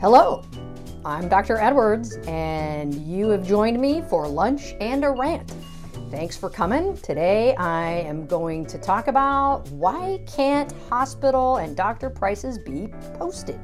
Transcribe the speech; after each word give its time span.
Hello, 0.00 0.42
I'm 1.04 1.28
Dr. 1.28 1.58
Edwards, 1.58 2.16
and 2.26 2.94
you 3.06 3.28
have 3.28 3.46
joined 3.46 3.78
me 3.78 4.00
for 4.08 4.26
lunch 4.26 4.74
and 4.80 5.04
a 5.04 5.10
rant. 5.10 5.52
Thanks 6.10 6.38
for 6.38 6.48
coming. 6.48 6.96
Today 6.96 7.54
I 7.56 8.00
am 8.06 8.26
going 8.26 8.64
to 8.64 8.78
talk 8.78 9.08
about 9.08 9.68
why 9.68 10.24
can't 10.26 10.72
hospital 10.88 11.58
and 11.58 11.76
doctor 11.76 12.08
prices 12.08 12.58
be 12.58 12.88
posted? 13.18 13.60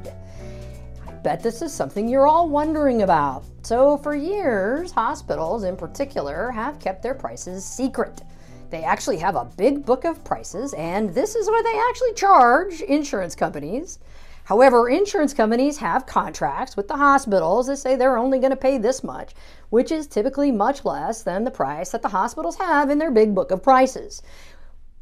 I 1.09 1.13
bet 1.13 1.43
this 1.43 1.63
is 1.63 1.73
something 1.73 2.07
you're 2.07 2.27
all 2.27 2.51
wondering 2.51 3.01
about. 3.01 3.43
So, 3.63 3.97
for 3.97 4.15
years, 4.15 4.93
hospitals 4.93 5.65
in 5.65 5.75
particular 5.75 6.51
have 6.51 6.79
kept 6.79 7.03
their 7.03 7.15
prices 7.15 7.65
secret. 7.65 8.21
They 8.69 8.85
actually 8.85 9.17
have 9.17 9.37
a 9.37 9.47
big 9.57 9.87
book 9.87 10.05
of 10.05 10.23
prices, 10.23 10.75
and 10.75 11.15
this 11.15 11.35
is 11.35 11.47
what 11.47 11.65
they 11.65 11.81
actually 11.89 12.13
charge 12.13 12.83
insurance 12.83 13.35
companies. 13.35 14.01
However, 14.47 14.89
insurance 14.89 15.35
companies 15.35 15.79
have 15.79 16.07
contracts 16.07 16.77
with 16.77 16.87
the 16.87 16.97
hospitals 16.97 17.67
that 17.67 17.79
say 17.79 17.97
they're 17.97 18.17
only 18.17 18.39
going 18.39 18.53
to 18.53 18.57
pay 18.57 18.79
this 18.79 19.03
much, 19.03 19.35
which 19.71 19.91
is 19.91 20.07
typically 20.07 20.53
much 20.53 20.85
less 20.85 21.25
than 21.25 21.43
the 21.43 21.51
price 21.51 21.91
that 21.91 22.01
the 22.01 22.11
hospitals 22.11 22.57
have 22.59 22.89
in 22.89 22.99
their 22.99 23.11
big 23.11 23.35
book 23.35 23.51
of 23.51 23.61
prices. 23.61 24.23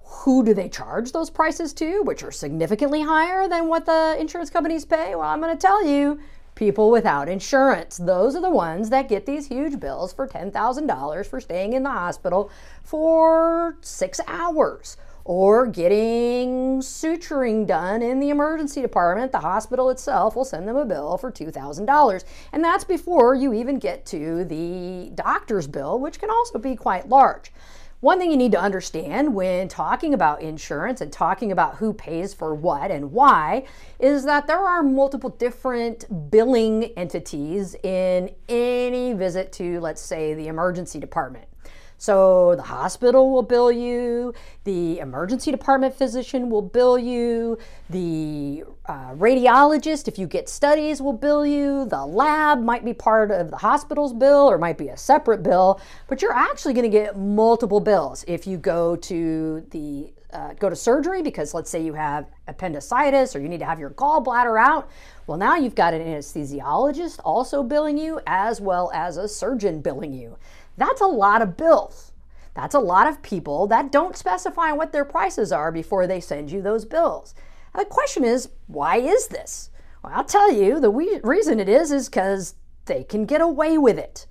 Who 0.01 0.47
do 0.47 0.55
they 0.55 0.71
charge 0.71 1.13
those 1.13 1.29
prices 1.29 1.75
to, 1.75 2.03
which 2.05 2.23
are 2.23 2.33
significantly 2.33 3.03
higher 3.03 3.47
than 3.47 3.69
what 3.69 3.85
the 3.85 4.17
insurance 4.19 4.49
companies 4.49 4.87
pay? 4.87 5.15
Well, 5.15 5.29
I'm 5.29 5.43
going 5.43 5.55
to 5.55 5.61
tell 5.61 5.85
you 5.87 6.21
people 6.55 6.91
without 6.91 7.29
insurance. 7.29 7.99
Those 7.99 8.35
are 8.35 8.41
the 8.41 8.49
ones 8.49 8.89
that 8.89 9.11
get 9.11 9.27
these 9.27 9.49
huge 9.49 9.79
bills 9.79 10.15
for 10.15 10.27
$10,000 10.27 11.27
for 11.27 11.41
staying 11.41 11.75
in 11.75 11.83
the 11.83 11.91
hospital 11.91 12.51
for 12.83 13.77
six 13.83 14.21
hours 14.27 14.97
or 15.25 15.67
getting 15.67 16.81
suturing 16.81 17.67
done 17.67 18.03
in 18.03 18.21
the 18.21 18.29
emergency 18.29 18.83
department, 18.83 19.33
the 19.33 19.39
hospital 19.39 19.89
itself 19.89 20.37
will 20.37 20.45
send 20.45 20.69
them 20.69 20.77
a 20.77 20.85
bill 20.85 21.17
for 21.17 21.33
$2,000. 21.33 22.25
And 22.53 22.63
that's 22.63 22.85
before 22.85 23.35
you 23.35 23.55
even 23.55 23.79
get 23.79 24.05
to 24.07 24.45
the 24.45 25.11
doctor's 25.15 25.67
bill, 25.67 25.99
which 25.99 26.19
can 26.19 26.31
also 26.31 26.59
be 26.59 26.77
quite 26.77 27.09
large. 27.09 27.53
One 28.01 28.19
thing 28.19 28.31
you 28.31 28.37
need 28.37 28.53
to 28.53 28.61
understand 28.61 29.35
when 29.35 29.67
talking 29.67 30.13
about 30.13 30.43
insurance 30.43 31.01
and 31.01 31.11
talking 31.11 31.51
about 31.51 31.77
who 31.77 31.95
pays 31.95 32.35
for 32.35 32.55
what 32.55 32.91
and 32.91 33.13
why 33.13 33.65
is 33.99 34.25
that 34.25 34.47
there 34.47 34.59
are 34.59 34.83
multiple 34.83 35.31
different 35.31 36.31
billing 36.31 36.85
entities 36.99 37.75
in 37.83 38.29
any 38.47 39.15
visit 39.15 39.53
to, 39.53 39.81
let's 39.81 40.03
say, 40.03 40.35
the 40.35 40.49
emergency 40.49 41.01
department. 41.01 41.47
So 42.05 42.55
the 42.55 42.63
hospital 42.63 43.31
will 43.31 43.43
bill 43.43 43.73
you, 43.73 44.35
the 44.65 44.99
emergency 44.99 45.51
department 45.51 45.97
physician 45.97 46.51
will 46.51 46.61
bill 46.61 46.99
you, 46.99 47.57
the 47.89 48.65
uh, 48.85 49.15
radiologist, 49.15 50.07
if 50.07 50.19
you 50.19 50.27
get 50.27 50.51
studies, 50.51 51.01
will 51.01 51.15
bill 51.15 51.47
you, 51.47 51.87
the 51.87 52.05
lab 52.05 52.61
might 52.61 52.85
be 52.85 52.93
part 52.93 53.31
of 53.31 53.51
the 53.51 53.57
hospital's 53.57 54.13
bill 54.13 54.51
or 54.51 54.59
might 54.59 54.77
be 54.77 54.89
a 54.89 54.99
separate 54.99 55.43
bill, 55.43 55.81
but 56.07 56.21
you're 56.21 56.35
actually 56.35 56.75
going 56.75 56.85
to 56.85 56.91
get 56.91 57.17
multiple 57.17 57.81
bills 57.81 58.23
if 58.29 58.47
you 58.47 58.59
go 58.59 58.97
to 58.97 59.67
the 59.71 60.13
uh, 60.35 60.53
go 60.55 60.69
to 60.69 60.77
surgery 60.77 61.23
because 61.23 61.55
let's 61.55 61.71
say 61.71 61.83
you 61.83 61.95
have 61.95 62.27
appendicitis 62.49 63.35
or 63.35 63.41
you 63.41 63.49
need 63.49 63.61
to 63.61 63.67
have 63.67 63.79
your 63.79 63.91
gallbladder 63.91 64.61
out. 64.61 64.91
Well, 65.27 65.39
now 65.39 65.57
you've 65.57 65.75
got 65.75 65.95
an 65.95 66.03
anesthesiologist 66.03 67.21
also 67.25 67.63
billing 67.63 67.97
you 67.97 68.21
as 68.27 68.61
well 68.61 68.91
as 68.93 69.17
a 69.17 69.29
surgeon 69.29 69.81
billing 69.81 70.13
you. 70.13 70.37
That's 70.77 71.01
a 71.01 71.07
lot 71.07 71.41
of 71.41 71.57
bills. 71.57 72.13
That's 72.55 72.75
a 72.75 72.81
lot 72.81 73.07
of 73.07 73.23
people 73.23 73.67
that 73.69 73.91
don't 73.91 74.17
specify 74.17 74.73
what 74.73 74.93
their 74.93 75.05
prices 75.05 75.53
are 75.53 75.73
before 75.73 76.07
they 76.07 76.21
send 76.21 76.51
you 76.51 76.63
those 76.63 76.85
bills. 76.85 77.35
the 77.77 77.85
question 77.85 78.25
is, 78.25 78.51
why 78.67 78.97
is 78.97 79.29
this? 79.29 79.71
Well, 80.03 80.13
I'll 80.15 80.25
tell 80.25 80.53
you, 80.53 80.81
the 80.81 80.91
reason 80.91 81.59
it 81.59 81.69
is 81.69 81.91
is 81.91 82.09
because 82.09 82.55
they 82.87 83.03
can 83.05 83.25
get 83.25 83.41
away 83.41 83.79
with 83.79 83.99
it. 83.99 84.27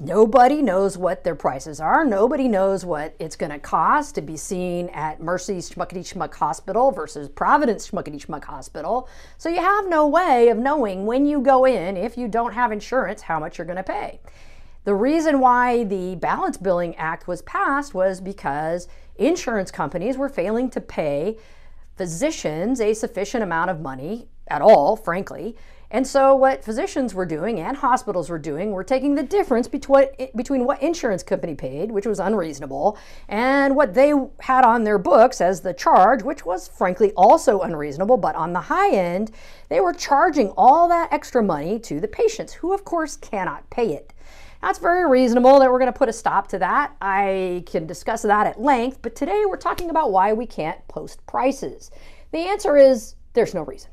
Nobody 0.00 0.62
knows 0.62 0.98
what 0.98 1.22
their 1.22 1.36
prices 1.36 1.78
are. 1.78 2.04
Nobody 2.04 2.48
knows 2.48 2.84
what 2.84 3.14
it's 3.20 3.36
going 3.36 3.52
to 3.52 3.58
cost 3.58 4.16
to 4.16 4.20
be 4.20 4.36
seen 4.36 4.88
at 4.88 5.20
Mercy 5.20 5.58
Schmuckety 5.58 6.00
Schmuck 6.00 6.34
Hospital 6.34 6.90
versus 6.90 7.28
Providence 7.28 7.88
Schmuckety 7.88 8.24
Schmuck 8.24 8.44
Hospital. 8.44 9.08
So 9.38 9.48
you 9.48 9.60
have 9.60 9.88
no 9.88 10.08
way 10.08 10.48
of 10.48 10.58
knowing 10.58 11.06
when 11.06 11.24
you 11.24 11.40
go 11.40 11.64
in, 11.64 11.96
if 11.96 12.18
you 12.18 12.26
don't 12.26 12.52
have 12.52 12.72
insurance, 12.72 13.22
how 13.22 13.38
much 13.38 13.58
you're 13.58 13.66
going 13.66 13.76
to 13.76 13.84
pay. 13.84 14.18
The 14.84 14.94
reason 14.94 15.38
why 15.38 15.84
the 15.84 16.16
Balance 16.16 16.56
Billing 16.56 16.96
Act 16.96 17.28
was 17.28 17.42
passed 17.42 17.94
was 17.94 18.20
because 18.20 18.88
insurance 19.14 19.70
companies 19.70 20.16
were 20.16 20.28
failing 20.28 20.68
to 20.70 20.80
pay 20.80 21.36
physicians 21.96 22.80
a 22.80 22.94
sufficient 22.94 23.44
amount 23.44 23.70
of 23.70 23.80
money 23.80 24.26
at 24.52 24.60
all, 24.60 24.96
frankly. 24.96 25.56
And 25.90 26.06
so, 26.06 26.34
what 26.34 26.64
physicians 26.64 27.12
were 27.12 27.26
doing 27.26 27.60
and 27.60 27.76
hospitals 27.76 28.30
were 28.30 28.38
doing 28.38 28.70
were 28.70 28.82
taking 28.82 29.14
the 29.14 29.22
difference 29.22 29.68
between, 29.68 30.06
between 30.34 30.64
what 30.64 30.80
insurance 30.80 31.22
company 31.22 31.54
paid, 31.54 31.90
which 31.90 32.06
was 32.06 32.18
unreasonable, 32.18 32.96
and 33.28 33.76
what 33.76 33.92
they 33.92 34.14
had 34.40 34.64
on 34.64 34.84
their 34.84 34.96
books 34.96 35.42
as 35.42 35.60
the 35.60 35.74
charge, 35.74 36.22
which 36.22 36.46
was 36.46 36.66
frankly 36.66 37.12
also 37.12 37.60
unreasonable. 37.60 38.16
But 38.16 38.36
on 38.36 38.54
the 38.54 38.60
high 38.60 38.90
end, 38.90 39.32
they 39.68 39.80
were 39.80 39.92
charging 39.92 40.48
all 40.56 40.88
that 40.88 41.12
extra 41.12 41.42
money 41.42 41.78
to 41.80 42.00
the 42.00 42.08
patients, 42.08 42.54
who, 42.54 42.72
of 42.72 42.86
course, 42.86 43.16
cannot 43.16 43.68
pay 43.68 43.92
it. 43.92 44.14
That's 44.62 44.78
very 44.78 45.06
reasonable 45.06 45.58
that 45.58 45.70
we're 45.70 45.80
going 45.80 45.92
to 45.92 45.98
put 45.98 46.08
a 46.08 46.12
stop 46.12 46.48
to 46.48 46.58
that. 46.60 46.96
I 47.02 47.64
can 47.66 47.86
discuss 47.86 48.22
that 48.22 48.46
at 48.46 48.58
length, 48.58 49.02
but 49.02 49.14
today 49.14 49.42
we're 49.46 49.56
talking 49.56 49.90
about 49.90 50.10
why 50.10 50.32
we 50.32 50.46
can't 50.46 50.78
post 50.88 51.26
prices. 51.26 51.90
The 52.30 52.38
answer 52.38 52.78
is 52.78 53.16
there's 53.34 53.52
no 53.52 53.62
reason. 53.62 53.90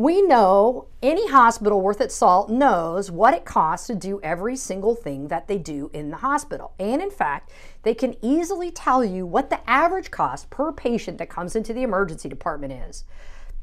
We 0.00 0.22
know 0.22 0.86
any 1.02 1.28
hospital 1.28 1.82
worth 1.82 2.00
its 2.00 2.14
salt 2.14 2.48
knows 2.48 3.10
what 3.10 3.34
it 3.34 3.44
costs 3.44 3.86
to 3.88 3.94
do 3.94 4.18
every 4.22 4.56
single 4.56 4.94
thing 4.94 5.28
that 5.28 5.46
they 5.46 5.58
do 5.58 5.90
in 5.92 6.08
the 6.08 6.16
hospital. 6.16 6.72
And 6.78 7.02
in 7.02 7.10
fact, 7.10 7.50
they 7.82 7.92
can 7.92 8.16
easily 8.22 8.70
tell 8.70 9.04
you 9.04 9.26
what 9.26 9.50
the 9.50 9.60
average 9.68 10.10
cost 10.10 10.48
per 10.48 10.72
patient 10.72 11.18
that 11.18 11.28
comes 11.28 11.54
into 11.54 11.74
the 11.74 11.82
emergency 11.82 12.30
department 12.30 12.72
is 12.72 13.04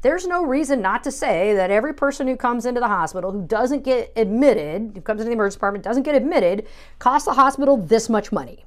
there's 0.03 0.27
no 0.27 0.45
reason 0.45 0.79
not 0.79 1.03
to 1.05 1.11
say 1.11 1.55
that 1.55 1.71
every 1.71 1.95
person 1.95 2.27
who 2.27 2.35
comes 2.35 2.67
into 2.67 2.81
the 2.81 2.87
hospital 2.87 3.31
who 3.31 3.41
doesn't 3.41 3.83
get 3.83 4.13
admitted, 4.15 4.91
who 4.93 5.01
comes 5.01 5.21
into 5.21 5.29
the 5.29 5.33
emergency 5.33 5.55
department, 5.55 5.83
doesn't 5.83 6.03
get 6.03 6.13
admitted, 6.13 6.67
costs 6.99 7.25
the 7.25 7.33
hospital 7.33 7.77
this 7.77 8.09
much 8.09 8.31
money. 8.31 8.66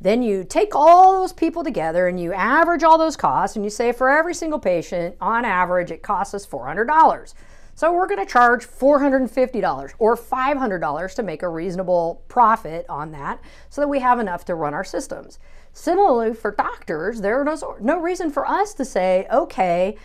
Then 0.00 0.22
you 0.22 0.44
take 0.44 0.76
all 0.76 1.20
those 1.20 1.32
people 1.32 1.64
together 1.64 2.06
and 2.06 2.20
you 2.20 2.32
average 2.32 2.84
all 2.84 2.98
those 2.98 3.16
costs 3.16 3.56
and 3.56 3.64
you 3.64 3.70
say 3.70 3.92
for 3.92 4.08
every 4.08 4.34
single 4.34 4.60
patient, 4.60 5.16
on 5.20 5.44
average, 5.44 5.90
it 5.90 6.02
costs 6.02 6.34
us 6.34 6.46
$400. 6.46 7.34
So 7.74 7.92
we're 7.92 8.06
going 8.08 8.24
to 8.24 8.30
charge 8.30 8.66
$450 8.66 9.92
or 9.98 10.16
$500 10.16 11.14
to 11.14 11.22
make 11.22 11.42
a 11.42 11.48
reasonable 11.48 12.22
profit 12.28 12.86
on 12.88 13.12
that 13.12 13.40
so 13.70 13.80
that 13.80 13.88
we 13.88 14.00
have 14.00 14.18
enough 14.18 14.44
to 14.46 14.54
run 14.54 14.74
our 14.74 14.84
systems. 14.84 15.38
Similarly, 15.72 16.34
for 16.34 16.50
doctors, 16.50 17.20
there's 17.20 17.62
no 17.80 18.00
reason 18.00 18.30
for 18.30 18.46
us 18.46 18.74
to 18.74 18.84
say, 18.84 19.28
okay, 19.32 19.96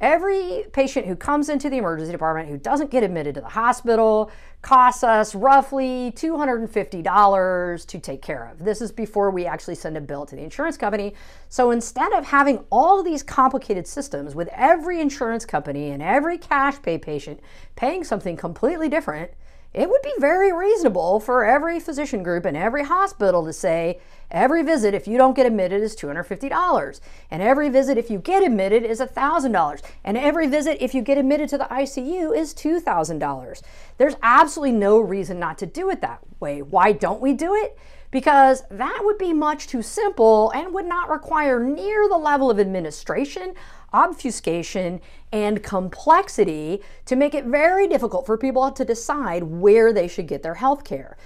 Every 0.00 0.64
patient 0.72 1.06
who 1.06 1.14
comes 1.14 1.50
into 1.50 1.68
the 1.68 1.76
emergency 1.76 2.10
department 2.10 2.48
who 2.48 2.56
doesn't 2.56 2.90
get 2.90 3.02
admitted 3.02 3.34
to 3.34 3.42
the 3.42 3.48
hospital 3.48 4.30
costs 4.62 5.04
us 5.04 5.34
roughly 5.34 6.10
$250 6.16 7.86
to 7.86 7.98
take 7.98 8.22
care 8.22 8.48
of. 8.48 8.64
This 8.64 8.80
is 8.80 8.92
before 8.92 9.30
we 9.30 9.44
actually 9.44 9.74
send 9.74 9.98
a 9.98 10.00
bill 10.00 10.24
to 10.24 10.34
the 10.34 10.42
insurance 10.42 10.78
company. 10.78 11.14
So 11.50 11.70
instead 11.70 12.14
of 12.14 12.24
having 12.24 12.64
all 12.70 13.00
of 13.00 13.04
these 13.04 13.22
complicated 13.22 13.86
systems 13.86 14.34
with 14.34 14.48
every 14.52 15.02
insurance 15.02 15.44
company 15.44 15.90
and 15.90 16.02
every 16.02 16.38
cash 16.38 16.80
pay 16.80 16.96
patient 16.96 17.40
paying 17.76 18.02
something 18.02 18.38
completely 18.38 18.88
different, 18.88 19.30
it 19.72 19.88
would 19.88 20.02
be 20.02 20.12
very 20.18 20.52
reasonable 20.52 21.20
for 21.20 21.44
every 21.44 21.78
physician 21.78 22.24
group 22.24 22.44
and 22.44 22.56
every 22.56 22.84
hospital 22.84 23.44
to 23.44 23.52
say 23.52 24.00
every 24.30 24.62
visit, 24.64 24.94
if 24.94 25.06
you 25.06 25.16
don't 25.16 25.36
get 25.36 25.46
admitted, 25.46 25.80
is 25.80 25.94
$250. 25.94 27.00
And 27.30 27.42
every 27.42 27.68
visit, 27.68 27.96
if 27.96 28.10
you 28.10 28.18
get 28.18 28.42
admitted, 28.42 28.82
is 28.82 29.00
$1,000. 29.00 29.82
And 30.04 30.16
every 30.16 30.48
visit, 30.48 30.78
if 30.80 30.92
you 30.92 31.02
get 31.02 31.18
admitted 31.18 31.48
to 31.50 31.58
the 31.58 31.64
ICU, 31.64 32.36
is 32.36 32.52
$2,000. 32.54 33.62
There's 33.96 34.16
absolutely 34.22 34.76
no 34.76 34.98
reason 34.98 35.38
not 35.38 35.56
to 35.58 35.66
do 35.66 35.88
it 35.90 36.00
that 36.00 36.20
way. 36.40 36.62
Why 36.62 36.90
don't 36.90 37.20
we 37.20 37.32
do 37.32 37.54
it? 37.54 37.78
Because 38.10 38.64
that 38.72 39.00
would 39.04 39.18
be 39.18 39.32
much 39.32 39.68
too 39.68 39.82
simple 39.82 40.50
and 40.50 40.74
would 40.74 40.86
not 40.86 41.10
require 41.10 41.62
near 41.62 42.08
the 42.08 42.16
level 42.16 42.50
of 42.50 42.58
administration 42.58 43.54
obfuscation, 43.92 45.00
and 45.32 45.62
complexity 45.62 46.82
to 47.06 47.16
make 47.16 47.34
it 47.34 47.44
very 47.44 47.86
difficult 47.86 48.26
for 48.26 48.36
people 48.36 48.70
to 48.70 48.84
decide 48.84 49.42
where 49.44 49.92
they 49.92 50.08
should 50.08 50.26
get 50.26 50.42
their 50.42 50.54
health 50.54 50.84
care. 50.84 51.16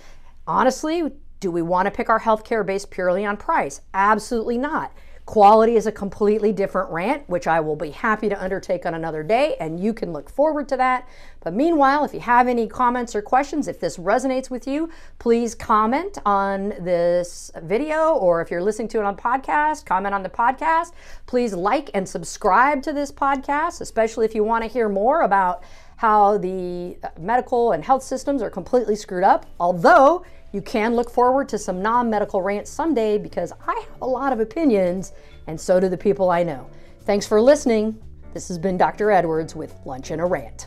Honestly, 0.46 1.10
do 1.40 1.50
we 1.50 1.62
want 1.62 1.86
to 1.86 1.90
pick 1.90 2.08
our 2.08 2.18
health 2.20 2.44
care 2.44 2.64
based 2.64 2.90
purely 2.90 3.24
on 3.24 3.36
price? 3.36 3.80
Absolutely 3.92 4.58
not. 4.58 4.92
Quality 5.26 5.76
is 5.76 5.86
a 5.86 5.92
completely 5.92 6.52
different 6.52 6.90
rant, 6.90 7.26
which 7.30 7.46
I 7.46 7.58
will 7.58 7.76
be 7.76 7.90
happy 7.90 8.28
to 8.28 8.42
undertake 8.42 8.84
on 8.84 8.92
another 8.92 9.22
day, 9.22 9.56
and 9.58 9.80
you 9.80 9.94
can 9.94 10.12
look 10.12 10.28
forward 10.28 10.68
to 10.68 10.76
that. 10.76 11.08
But 11.40 11.54
meanwhile, 11.54 12.04
if 12.04 12.12
you 12.12 12.20
have 12.20 12.46
any 12.46 12.66
comments 12.66 13.14
or 13.14 13.22
questions, 13.22 13.66
if 13.66 13.80
this 13.80 13.96
resonates 13.96 14.50
with 14.50 14.66
you, 14.66 14.90
please 15.18 15.54
comment 15.54 16.18
on 16.26 16.70
this 16.80 17.50
video, 17.62 18.12
or 18.14 18.42
if 18.42 18.50
you're 18.50 18.62
listening 18.62 18.88
to 18.88 18.98
it 18.98 19.04
on 19.04 19.16
podcast, 19.16 19.86
comment 19.86 20.14
on 20.14 20.22
the 20.22 20.28
podcast. 20.28 20.92
Please 21.24 21.54
like 21.54 21.88
and 21.94 22.06
subscribe 22.06 22.82
to 22.82 22.92
this 22.92 23.10
podcast, 23.10 23.80
especially 23.80 24.26
if 24.26 24.34
you 24.34 24.44
want 24.44 24.62
to 24.62 24.68
hear 24.68 24.90
more 24.90 25.22
about 25.22 25.64
how 26.04 26.36
the 26.36 26.98
uh, 27.02 27.08
medical 27.18 27.72
and 27.72 27.82
health 27.82 28.02
systems 28.02 28.42
are 28.42 28.50
completely 28.50 28.94
screwed 28.94 29.24
up, 29.24 29.46
although 29.58 30.22
you 30.52 30.60
can 30.60 30.94
look 30.94 31.08
forward 31.08 31.48
to 31.48 31.56
some 31.56 31.80
non 31.80 32.10
medical 32.10 32.42
rants 32.42 32.70
someday 32.70 33.16
because 33.16 33.54
I 33.66 33.72
have 33.72 34.02
a 34.02 34.06
lot 34.06 34.30
of 34.30 34.38
opinions, 34.38 35.14
and 35.46 35.58
so 35.58 35.80
do 35.80 35.88
the 35.88 35.96
people 35.96 36.28
I 36.28 36.42
know. 36.42 36.68
Thanks 37.06 37.26
for 37.26 37.40
listening. 37.40 37.98
This 38.34 38.48
has 38.48 38.58
been 38.58 38.76
Dr. 38.76 39.10
Edwards 39.10 39.56
with 39.56 39.74
Lunch 39.86 40.10
and 40.10 40.20
a 40.20 40.26
Rant. 40.26 40.66